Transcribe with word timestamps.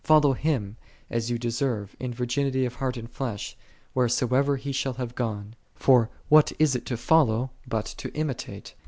Fol 0.03 0.19
low 0.21 0.33
Him, 0.33 0.77
as 1.11 1.29
ye 1.29 1.37
deserve,10 1.37 1.95
in 2.05 2.11
virginity 2.11 2.65
of 2.65 2.73
heart 2.73 2.97
and 2.97 3.07
flesh, 3.07 3.55
wheresoever 3.93 4.55
He 4.55 4.71
shall 4.71 4.93
have 4.93 5.13
gone. 5.13 5.55
For 5.75 6.09
what 6.27 6.51
is 6.57 6.75
it 6.75 6.87
to 6.87 6.97
follow, 6.97 7.51
but 7.67 7.85
to 7.99 8.11
imitate 8.15 8.73